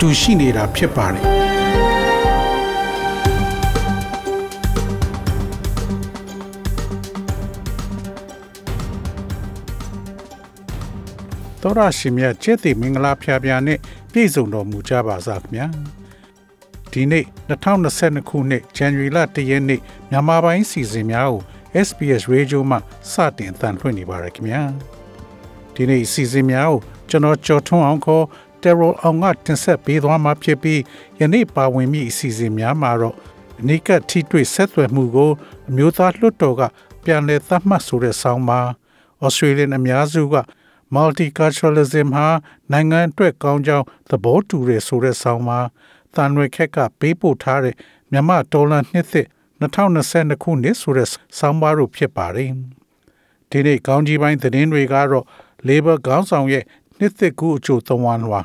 [0.00, 1.22] တူရှိနေတာဖြစ်ပါတယ်
[11.62, 13.78] တော်ရရှိမြတ်ကျက်တိမင်္ဂလာဖျားဖျားနဲ့
[14.12, 15.66] ပြည့်စုံတော်မူကြပါစားခင်ဗျာ
[16.92, 21.40] ဒီနေ့2022ခုနှစ်ဇန်နဝါရီလ1ရက်နေ့မြန်မာပိုင်းစီစဉ်များကို
[21.86, 22.76] SBS Radio မှ
[23.12, 24.62] စတင်အသံလွှင့်နေပါရခင်ဗျာ
[25.74, 26.78] ဒီနေ့စီစဉ်များကို
[27.10, 28.24] ကျွန်တော်ကျော်ထွန်းအောင်ခေါ်
[28.62, 30.80] တယ်ရိုအောင်ကတင်ဆက်ပေးသွားမှာဖြစ်ပြီး
[31.20, 33.16] ယနေ့ပါဝင်မိအစီအစဉ်များမှာတော့
[33.60, 35.30] အနိကထိတွေ့ဆက်သွယ်မှုကို
[35.68, 36.62] အမျိုးသားလွှတ်တော်က
[37.04, 38.60] ပြန်လည်သတ်မှတ်ဆိုတဲ့ဆောင်းပါ
[39.24, 40.36] ဩစတြေးလျအများစုက
[40.94, 42.28] multiculturalism ဟာ
[42.72, 45.60] နိုင်ငံအတွက်ကောင်းကြောင်းသဘောတူရဆိုတဲ့ဆောင်းပါ
[46.14, 47.74] တန်ရွယ်ခက်ကပေးပို့ထားတဲ့
[48.10, 49.26] မြန်မာဒေါ်လာနှစ်သစ်
[49.60, 52.50] 2022ခုနှစ်ဆိုတဲ့ဆောင်းပါတို့ဖြစ်ပါတယ်
[53.50, 55.26] ဒီနေ့ကောင်းကြီးပိုင်းသတင်းတွေကတော့
[55.68, 56.64] Labor ခေါင်းဆောင်ရဲ့
[56.98, 58.40] နှစ်သစ်ကူအကျိုးသဝန်းဝါ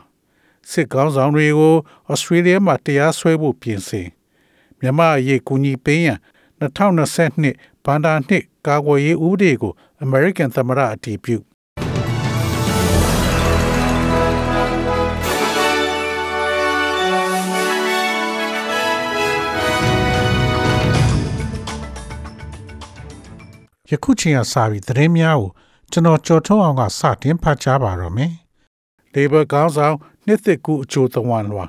[0.71, 1.75] စစ်ကောင်းဆောင်တွေကို
[2.11, 4.07] ဩစတြေးလျမှာတရားစွဲဖို့ပြင်ဆင်
[4.79, 6.19] မြန်မာအရေးကူညီပေးရန်
[6.61, 9.73] 2022ဘန်ဒါနှစ်ကာကွယ်ရေးဥပဒေကို
[10.05, 11.37] American သမ္မတအတည်ပြု
[23.91, 25.49] ယခုချိန်ကစပြီးသတင်းများကို
[25.91, 28.31] ကျွန်တော်ကြော်ထုတ်အောင်ကစတင်ဖတ်ကြားပါတော့မယ်။
[29.13, 29.95] Labor ကောင်းဆောင်
[30.25, 31.65] နှစ်သက်ကူအချိုးသဝန်းလွာ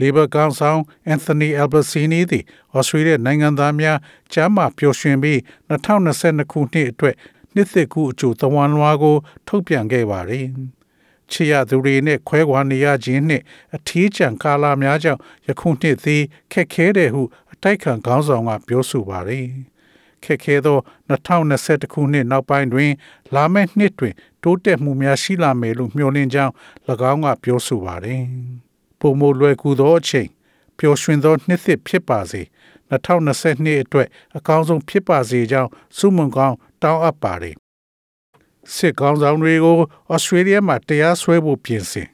[0.00, 0.80] Labor ကောင်းဆောင်
[1.12, 2.44] Anthony Albanese သည်
[2.74, 3.98] ဩစတြေးလျနိုင်ငံသားများ
[4.32, 5.38] ကျမ်းမာပျော်ရွှင်ပြီး
[5.70, 7.14] 2022ခုနှစ်အတွက်
[7.54, 9.16] နှစ်သက်ကူအချိုးသဝန်းလွာကို
[9.46, 10.46] ထုတ်ပြန်ခဲ့ပါတယ်။
[11.30, 13.44] ချီရသူတွေနဲ့ခွဲခွာနေရခြင်းနှင့်
[13.74, 16.22] အထီးကျန်ကာလများကြောင့်ယခုနှစ်သည်
[16.52, 17.22] ခက်ခဲတဲ့ဟု
[17.52, 19.46] အတိုက်ခံခေါင်းဆောင်ကပြောဆိုပါတယ်။
[20.24, 22.92] ခက်ခဲသော2021ခုနှစ်နောက်ပိုင်းတွင်
[23.34, 26.52] လာမယ့်နှစ်တွင် တိုးတက်မှုများရှိလာမယ်လို့မျှော်လင့်ကြောင်း၎
[27.12, 28.22] င်းကပြောဆိုပါတယ်။
[29.00, 30.28] ပုံမလွယ်ကူသောအချိန်
[30.78, 32.42] ပျော်ရွှင်သောနှစ်သစ်ဖြစ်ပါစေ
[32.90, 37.54] 2022အတွက်အကောင်းဆုံးဖြစ်ပါစေကြောင်းဆုမွန်ကောင်းတောင်းအပ်ပါတယ်။
[38.74, 39.76] စစ်ကောင်းဆောင်တွေကို
[40.12, 42.08] ဩစတြေးလျမှာတရားစွဲဖို့ပြင်ဆင်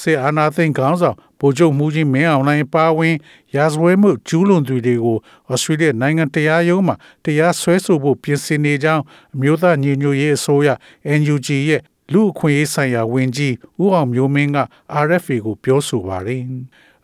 [0.00, 3.16] စေအာနာသိန်းခေါင်းဆောင် ဗိုလ်ချုပ်မူကြီးမင်းအောင်လှိုင်ပါဝင်
[3.54, 5.16] ရာဇဝဲမှုကျူးလွန်သူတွေကို
[5.50, 6.94] ဩစတြေးလျနိုင်ငံတရားရုံးမှာ
[7.24, 9.02] တရားစွဲဆိုဖို့ပြင်ဆင်နေကြောင်း
[9.34, 10.68] အမျိုးသားညီညွတ်ရေးအစိုးရ
[11.20, 11.82] NUG ရဲ့
[12.12, 14.58] လူအခွင့်အရေးဆိုင်ရာဝန်ကြီးဦးအောင်မျိုးမင်းက
[15.06, 16.42] RFA ကိုပြောဆိုပါတယ်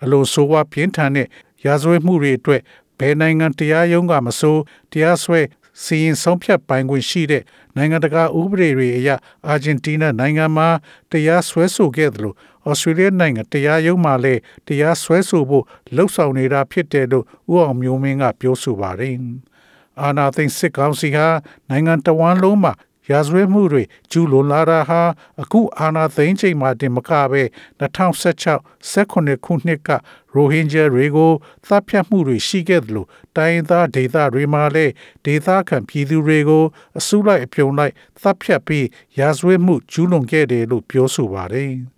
[0.03, 1.28] အလို့ဆိုဝါပြင်းထန်တဲ့
[1.65, 2.62] ရာဇဝဲမှုတွေအတွက်
[2.99, 4.56] ဘယ်နိုင်ငံတရားရုံးကမဆို
[4.93, 5.41] တရားစွဲ
[5.83, 7.43] စီရင်ဆုံးဖြတ်ပိုင်ခွင့်ရှိတဲ့
[7.77, 9.11] နိုင်ငံတကာဥပဒေတွေအရ
[9.49, 10.69] အာဂျင်တီးနားနိုင်ငံမှာ
[11.11, 12.37] တရားစွဲဆိုခဲ့တယ်လို့
[12.69, 15.65] ဩစတြေးလျနိုင်ငံတရားရုံးမှလည်းတရားစွဲဆိုဖို့
[15.95, 19.17] လှုံ့ဆော်နေတာဖြစ်တယ်လို့ဦးအောင်မျိုးမင်းကပြောဆိုပါတယ်။
[20.03, 21.29] အာနာသိန်းစစ်ကောင်စီဟာ
[21.71, 22.73] နိုင်ငံတော်ဝန်လုံးမှာ
[23.11, 25.03] ရာဇဝတ်မှုတွေကျူးလွန်လာတာဟာ
[25.43, 27.43] အခုအာဏာသိမ်းချိန်မှာတင်မကပဲ
[27.81, 28.59] 2016
[28.93, 29.91] 18ခုနှစ်က
[30.35, 31.33] ရိုဟင်ဂျာတွေကို
[31.67, 34.93] သတ်ဖြတ်မှုတွေရှိခဲ့တယ်လို့တိုင်းသားဒေသတွေမှာလည်း
[35.27, 36.65] ဒေသခံပြည်သူတွေကို
[36.99, 38.87] အစုလိုက်အပြုံလိုက်သတ်ဖြတ်ပြီး
[39.19, 41.73] ရာဇဝတ်မှုကျူးလွန်ခဲ့တယ်လို့ပြောဆိုပါတယ်။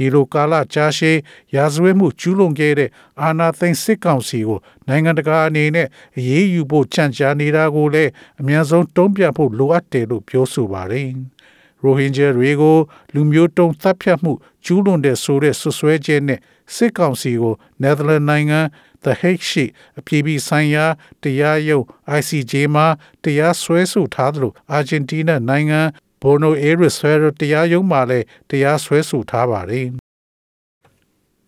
[0.00, 1.18] ဒီလိုကာလကြာရှည်
[1.54, 2.90] ရာဇဝတ်မှုကျူးလွန်ခဲ့တဲ့
[3.22, 5.88] အာဏာသိမ်းစစ်ကောင်စီကိုနိုင်ငံတကာအနေနဲ့
[6.18, 8.10] အရေးယူဖို့ကြံ့ကြာနေတာကိုလည်း
[8.40, 11.08] အများဆုံးတုံ့ပြန်ဖို့လိုအပ်တယ်လို့ပြောဆိုပါတယ်။
[11.82, 12.78] ရိုဟင်ဂျာတွေကို
[13.14, 14.32] လူမျိုးတုံးသတ်ဖြတ်မှု
[14.64, 16.40] ကျူးလွန်တဲ့ဆိုတဲ့ဆွဆွဲချက်နဲ့
[16.74, 18.60] စစ်ကောင်စီကိုနယ်သာလန်နိုင်ငံ
[19.04, 19.64] The Hague ရှိ
[19.98, 20.84] အပြည်ပြည်ဆိုင်ရာ
[21.22, 21.84] တရားရုံး
[22.18, 22.86] ICJ မှာ
[23.24, 25.80] တရားစွဲဆိုထားသလိုအာဂျင်တီးနားနိုင်ငံ
[26.20, 29.86] ဘိုနိုအေရစ်ဆွဲတရားရုံးမှလည်းတရားစွဲဆိုထားပါတယ်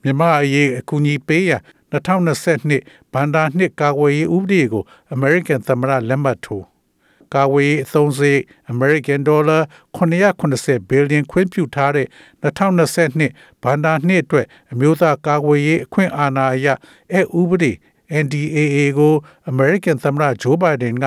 [0.03, 4.85] မြန်မာအရေးအကူအညီပေးရန်2022ဘန်ဒါနှစ်ကာကွယ်ရေးဥပဒေကို
[5.15, 6.67] American သမ္မတလက်မှတ်ထိုး
[7.35, 8.43] ကာဝေးအသုံးစရိတ်
[8.73, 9.63] American Dollar
[9.97, 12.07] 980 billion ခွင့်ပြုထားတဲ့
[12.43, 16.69] 2022ဘန်ဒါနှစ်အတွက်အမျိုးသားကာကွယ်ရေးအခွင့်အာဏာအရ
[17.13, 17.73] အဲဥပဒေ
[18.25, 19.14] NDAA ကို
[19.50, 21.05] American သမ္မတဂျိုးဘိုင်ဒန်က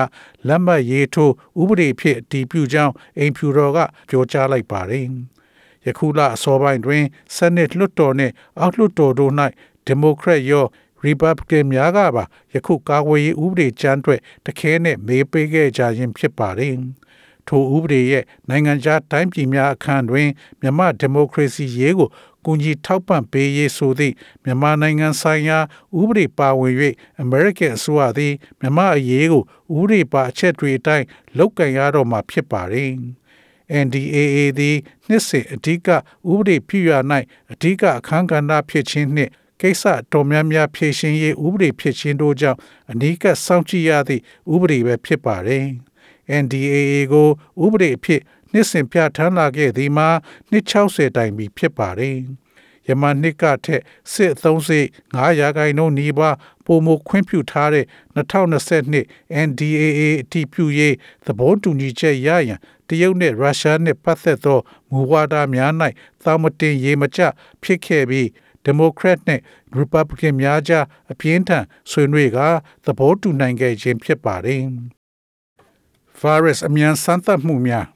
[0.48, 5.06] လက်မှတ်ရေးထိုးဥပဒေဖြစ်တည်ပြုကြောင်းအိမ်ဖြူတော်ကပြောကြားလိုက်ပါတယ်။
[5.86, 7.02] ယခုလအစောပိုင်းတွင်
[7.36, 9.32] Senate လွှတ်တော်နှင့်အောက်လွှတ်တော်တို့၌
[9.88, 10.66] Democrat ရော
[11.04, 12.24] Republican များကပါ
[12.54, 16.74] ယခုကာကွယ်ရေးဥပဒေကြမ်းအတွက်တခဲနဲ့မေးပေးခဲ့ကြခြင်းဖြစ်ပါတယ်။
[17.48, 20.28] ထိုဥပဒေရဲ့နိုင်ငံခြားတိုင်းပြည်များအခန့်တွင်
[20.60, 22.08] မြမဒီမိုကရေစီရေးကို
[22.46, 24.14] ကူညီထောက်ပံ့ပေးရေးဆိုသည့်
[24.44, 25.58] မြန်မာနိုင်ငံဆိုင်ရာ
[26.00, 26.74] ဥပဒေပါဝင်၍
[27.24, 29.42] American အစိုးရသည်မြန်မာအရေးကို
[29.78, 31.06] ဥပဒေပါအချက်တွေအတိုင်း
[31.38, 32.90] လုပ်ကင်ရတော့မှာဖြစ်ပါတယ်။
[33.84, 34.76] NDAA သည်
[35.08, 35.96] နှစ်စဉ်အဓိကဥ
[36.38, 36.90] ပဒေပြုရ၌
[37.52, 42.58] အဓိကအခန်းကဏ္ဍဖြစ်ခြင်းနှင့်ကိစ္စတော်များများဖြည့်ရှင်ရေးဥပဒေဖြစ်ခြင်းတို့ကြောင့်
[42.90, 44.22] အနီးကပ်စောင့်ကြည့်ရသည့်
[44.52, 45.66] ဥပဒေပဲဖြစ်ပါတယ်။
[46.42, 46.78] NDAA
[47.12, 47.28] ကို
[47.64, 48.20] ဥပဒေအဖြစ်
[48.56, 50.08] နှစ်စဉ်ပြဋ္ဌာန်းလာခဲ့သည်မှာ
[50.50, 52.16] နှစ်60တိုင်ပြီဖြစ်ပါတယ်။
[52.88, 53.82] ယမန်နှစ်ကထက်
[54.12, 57.84] စစ်အသုံးစိတ်9ရာခိုင်နှုန်းနီးပါးပုံမခွင့်ပြုထားတဲ့
[58.16, 59.02] 2022
[59.46, 60.94] NDAA အတိပြုရေး
[61.26, 64.58] သဘောတူညီချက်ရရန်တရုတ်နဲ့ရုရှားနဲ့ပတ်သက်သော
[64.90, 65.72] မူဝါဒများ၌
[66.22, 67.20] သာမတင်ရေမကျ
[67.62, 68.28] ဖြစ်ခဲ့ပြီး
[68.64, 69.40] ဒီမိုကရက်နဲ့
[69.74, 72.38] ရီပတ်ဘလစ်များကြားအပြင်းထန်ဆွေးနွေးက
[72.84, 74.62] သဘောတူနိုင်ခဲ့ခြင်းဖြစ်ပါတယ်။
[76.20, 77.86] virus အမြန်စမ်းသပ်မှုများ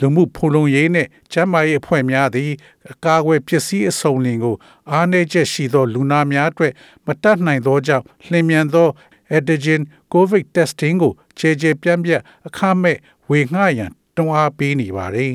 [0.00, 2.50] လူမှုဖူလုံရေးနှင့်ကျန်းမာရေးအဖွဲ့များသည်
[2.92, 4.56] အကာအကွယ်ပစ္စည်းအစုံလင်ကို
[4.90, 6.72] အားနည်းချက်ရှိသော လူနာများအတွက်
[7.06, 8.88] မတတ်နိုင်သောကြောင့်လျင်မြန်သော
[9.36, 9.82] antigen
[10.12, 12.96] covid testing ကိုခြေခြေပြန့်ပြန့်အခမဲ့
[13.28, 15.34] ဝေငှရန်တွန်းအားပေးနေပါသည်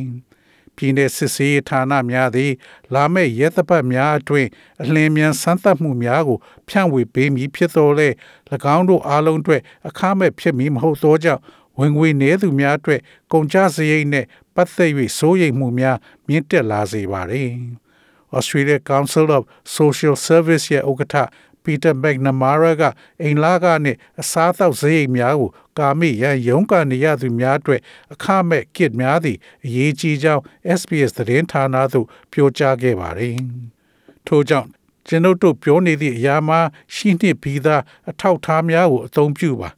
[0.75, 2.51] ပြည်내စစ်ဆေးဌာနများသည်
[2.93, 4.49] လာမယ့်ရက်သပတ်များအတွင်း
[4.83, 6.37] အလင်းမြန်စမ်းသပ်မှုများကို
[6.67, 8.09] ဖြန့်ဝေပေးမည်ဖြစ်သောလေ၎
[8.75, 11.41] င်းတို့အားလုံးအတွက်အခမဲ့ဖြစ်မည်မဟုတ်သောကြောင့်
[11.79, 13.01] ဝင်ငွေနည်းသူများအတွက်
[13.31, 15.97] ကုန်ကျစရိတ်နှင့်ပတ်သက်၍စိုးရိမ်မှုများ
[16.27, 17.49] မြင့်တက်လာစေပါသည်။
[18.37, 19.43] Australia Council of
[19.77, 21.15] Social Service ရဲ့ဥက္ကဋ္ဌ
[21.63, 22.83] ပီတာမက်နမာရာက
[23.21, 27.81] အိမ်လာကနဲ့အစားအသောက်စရိတ်များကိုကာမိရန်ရုန်းကန်နေရသူများအတွက်
[28.13, 30.43] အခမဲ့ကစ်များသည့်အရေးကြီးကြောင်း
[30.79, 33.35] SBS သတင်းဌာနသို့ပြောကြားခဲ့ပါတယ်။
[34.27, 34.69] ထို့ကြောင့်
[35.07, 36.59] ကျွန်ုပ်တို့ပြောနေသည့်အရာမှာ
[36.93, 39.69] ရှိနှင့်ပြီးသားအထောက်အထားများကိုအသုံးပြုပါ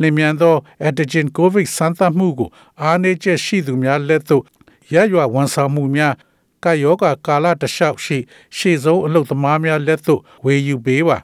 [0.00, 0.56] လျင်မြန်သော
[0.86, 2.48] antigen covid စမ်းသပ်မှုကို
[2.82, 4.44] အားနည်းချက်ရှိသူများလက်သို့
[4.94, 6.14] ရရွာဝန်ဆောင်မှုများ
[6.64, 8.18] ကာယောဂါကာလတလျှောက်ရှိ
[8.56, 11.18] ရှေ့ဆုံးအလုသမားများလက်သို့ဝေယူပေးပါ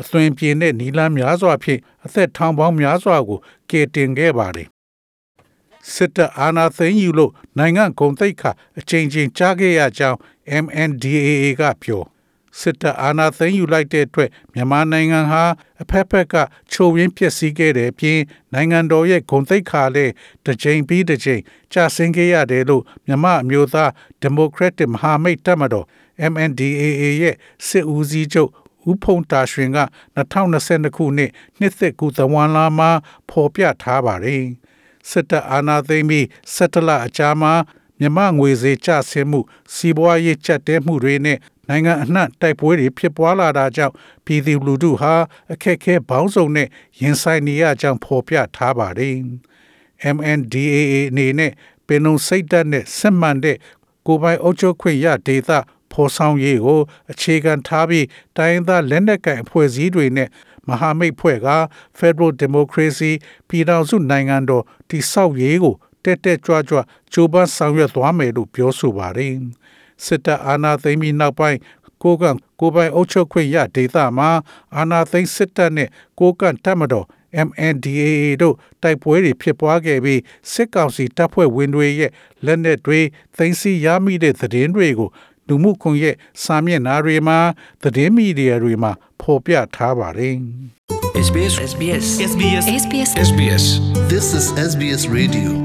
[0.00, 3.38] အသွင်ပြေတဲ့နီလန်းများစွာဖြင့်အသက်ထောင်ပေါင်းများစွာကို
[3.70, 4.68] ကယ်တင်ခဲ့ပါတယ်
[5.92, 8.42] စစ်တပ်အာဏာသိမ်းယူလို့နိုင်ငံဂုံတိတ်ခ
[8.78, 10.18] အချိန်ချင်းကြားခဲ့ရကြောင်း
[10.64, 12.02] MNDAA ကပြော
[12.60, 15.44] စစ်တပ်အာဏာသိမ်းယူလိုက်တဲ့အတွက်မြန်မာနိုင်ငံဟာ
[15.82, 16.34] အဖက်ဖက်က
[16.72, 18.18] ချိုးရင်းပျက်စီးခဲ့တဲ့အပြင်
[18.52, 20.12] နိုင်ငံတော်ရဲ့ဂုဏ်သိက္ခာလည်း
[20.44, 21.40] တစ်ချိန်ပြီးတစ်ချိန်
[21.72, 23.90] ကျဆင်းခဲ့ရတယ်လို့မြန်မာအမျိုးသား
[24.22, 25.86] ဒီမိုကရက်တစ်မဟာမိတ်တပ်မတော်
[26.32, 28.50] MNDAA ရဲ့စစ်ဦးစီးချုပ်
[28.90, 29.78] ဦးဖုံတာရွှင်က
[30.16, 32.90] 2022ခုနှစ်နှစ်သက်ကူသဝမ်လာမှာ
[33.30, 34.44] ဖော်ပြထားပါတယ်
[35.10, 37.52] စစ်တပ်အာဏာသိမ်းပြီးစက်တလအကြာမှာ
[38.00, 39.40] မြမငွေဈေးကျဆင်းမှု
[39.74, 41.38] စီးပွားရေးကျပ်တဲမှုတွေနဲ့
[41.68, 43.94] နိုင်ငံအနှံ့တိုက်ပွဲတွေဖြစ်ပွားလာတာကြောင့်
[44.24, 45.14] ပြည်သူလူထုဟာ
[45.52, 46.68] အခက်အခဲပေါင်းစုံနဲ့
[47.00, 49.16] ရင်ဆိုင်နေရကြောင်းဖော်ပြထားပါတယ်။
[50.16, 50.78] MNDAA
[51.10, 51.52] အနေနဲ့
[51.86, 53.56] ပင်လုံစိတ်ဓာတ်နဲ့စစ်မှန်တဲ့
[54.06, 55.50] ကိုပိုင်အုပ်ချုပ်ခွင့်ရဒေသ
[55.92, 56.80] ဖော်ဆောင်ရေးကို
[57.12, 58.06] အခြေခံထားပြီး
[58.36, 60.28] တိုင်းသားလက်နက်ကိုင်အဖွဲ့အစည်းတွေနဲ့
[60.68, 61.48] မဟာမိတ်ဖွဲ့က
[61.98, 63.12] Federal Democracy
[63.48, 65.74] ပြည်ထောင်စုနိုင်ငံတော်တည်ဆောက်ရေးကို
[66.04, 66.78] တက်တက်ကြွကြွ
[67.12, 69.34] ကြိုးပမ်းဆောင်ရွက်သွားမယ်လို့ပြောဆိုပါတယ်။
[70.06, 71.58] စစ်တပ်အာဏာသိမ်းပြီးနောက်ပိုင်း
[72.02, 74.30] ကိုကန့်ကိုပိုင်အုပ်ချုပ်ခွင့်ရဒေသမှာ
[74.76, 75.88] အာဏာသိမ်းစစ်တပ်နဲ့
[76.20, 77.06] ကိုကန့်တပ်မတော်
[77.48, 80.20] MNDAA တို့တိုက်ပွဲတွေဖြစ်ပွားခဲ့ပြီး
[80.52, 82.10] စစ်ကောင်စီတပ်ဖွဲ့ဝင်တွေရဲ့
[82.44, 83.00] လက်နက်တွေ
[83.36, 85.10] သိမ်းဆည်းရမိတဲ့သတင်းတွေကို
[85.48, 87.38] လူမှုကွန်ရက်စာမျက်နှာတွေမှာ
[87.82, 90.36] သတင်းမီဒီယာတွေမှာဖော်ပြထားပါတယ်။
[91.26, 93.64] SBS SBS SBS SBS SBS
[94.12, 95.61] This is SBS Radio.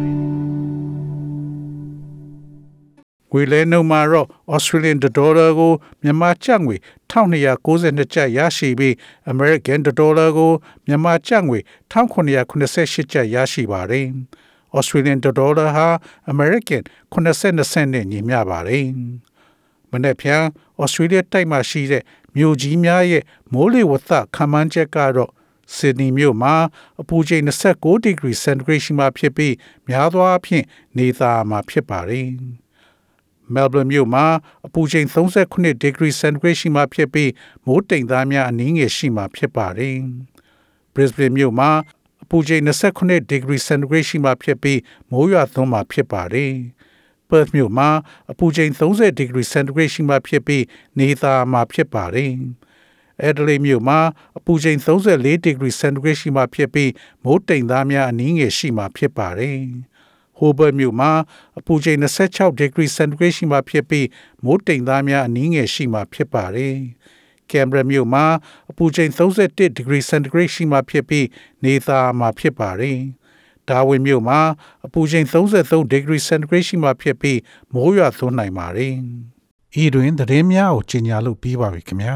[3.31, 6.75] ငွေလဲနှုန်းမှာတော့ Australian dollar ကိုမြန်မာကျပ်ငွေ
[7.12, 8.93] 1292ကျပ်ရရှိပြီး
[9.31, 10.51] American dollar ကို
[10.88, 11.60] မြန်မာကျပ်ငွေ
[11.91, 14.07] 1988ကျပ်ရရှိပါတယ်။
[14.77, 15.88] Australian dollar ဟာ
[16.31, 16.81] American
[17.13, 18.86] 82 cent နဲ့ညီမျှပါတယ်။
[19.91, 20.43] မနေ့ဖြန်
[20.84, 22.03] Australia တိုက်မှာရှိတဲ့
[22.36, 25.31] မြို့ကြီးများရဲ့မိုးလေဝသခန့်မှန်းချက်ကတော့
[25.75, 26.55] ဆစ်ဒနီမြို့မှာ
[27.01, 29.55] အပူချိန်29ဒီဂရီစင်တီဂရိတ်ရှိမှဖြစ်ပြီး
[29.88, 30.65] များသောအားဖြင့်
[30.98, 32.27] နေသားမှာဖြစ်ပါတယ်။
[33.54, 34.25] မဲလ်ဘန်မြို့မှာ
[34.66, 37.32] အပူချိန်39ဒီဂရီစင်တီဂရိတ်ရှိမှဖြစ်ပြီး
[37.66, 39.98] မိုးတိမ်သားများအနည်းငယ်ရှိမှဖြစ်ပါတယ်။
[40.94, 41.70] Brisbane မြို့မှာ
[42.24, 44.80] အပူချိန်29ဒီဂရီစင်တီဂရိတ်ရှိမှဖြစ်ပြီး
[45.12, 46.54] မိုးရွာသွန်းမှဖြစ်ပါတယ်။
[47.30, 47.89] Perth မြို့မှာ
[48.32, 50.63] အပူချိန်30ဒီဂရီစင်တီဂရိတ်ရှိမှဖြစ်ပြီး
[51.00, 52.34] နေသားမှာဖြစ်ပါတယ်။
[53.27, 54.00] Adelaide မြို့မှာ
[54.38, 56.92] အပူချိန်34ဒီဂရီစင်တီဂရိတ်ရှိမှဖြစ်ပြီး
[57.24, 59.60] မိုးတိမ်သားများအနည်းငယ်ရှိမှဖြစ်ပါတယ်။
[60.38, 61.12] Hobart မြို့မှာ
[61.60, 64.08] အပူချိန်26ဒီဂရီစင်တီဂရိတ်ရှိမှဖြစ်ပြီး
[64.44, 66.75] မိုးတိမ်သားများအနည်းငယ်ရှိမှဖြစ်ပါတယ်။
[67.51, 68.25] Canberra မြို့မှာ
[68.72, 71.27] အပူချိန်31ဒီဂရီစင်တီဂရိတ်ရှိမှဖြစ်ပြီး
[71.63, 73.00] နေသားမှာဖြစ်ပါတယ်။
[73.70, 74.39] Darwin မြို့မှာ
[74.86, 77.39] အပူချိန်33ဒီဂရီစင်တီဂရိတ်ရှိမှဖြစ်ပြီး
[77.74, 78.94] မိုးရွာသွန်းနိုင်ပါတယ်။
[79.84, 82.15] ဤတွင်သတင်းများကိုကြီးညာလို့ပြီးပါပြီခင်ဗျာ